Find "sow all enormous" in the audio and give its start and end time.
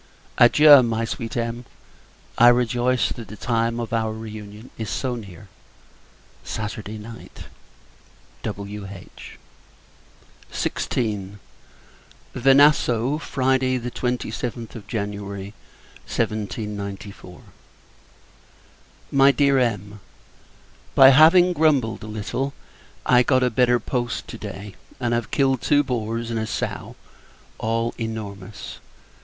26.47-28.79